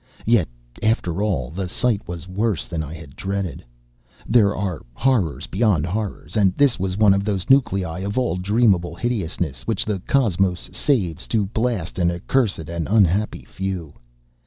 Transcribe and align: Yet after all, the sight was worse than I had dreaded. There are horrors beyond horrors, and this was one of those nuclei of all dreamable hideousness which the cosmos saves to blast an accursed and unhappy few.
Yet 0.25 0.47
after 0.81 1.21
all, 1.21 1.51
the 1.51 1.69
sight 1.69 2.07
was 2.07 2.27
worse 2.27 2.67
than 2.67 2.81
I 2.81 2.95
had 2.95 3.15
dreaded. 3.15 3.63
There 4.27 4.55
are 4.55 4.81
horrors 4.93 5.45
beyond 5.45 5.85
horrors, 5.85 6.35
and 6.35 6.57
this 6.57 6.79
was 6.79 6.97
one 6.97 7.13
of 7.13 7.23
those 7.23 7.51
nuclei 7.51 7.99
of 7.99 8.17
all 8.17 8.37
dreamable 8.37 8.95
hideousness 8.95 9.67
which 9.67 9.85
the 9.85 9.99
cosmos 10.07 10.71
saves 10.73 11.27
to 11.27 11.45
blast 11.45 11.99
an 11.99 12.09
accursed 12.09 12.67
and 12.67 12.87
unhappy 12.89 13.45
few. 13.45 13.93